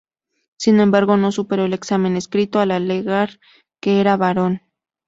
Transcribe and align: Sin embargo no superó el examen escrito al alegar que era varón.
Sin 0.57 0.79
embargo 0.79 1.15
no 1.15 1.31
superó 1.31 1.65
el 1.65 1.73
examen 1.73 2.17
escrito 2.17 2.59
al 2.59 2.71
alegar 2.71 3.39
que 3.79 3.99
era 4.01 4.17
varón. 4.17 4.61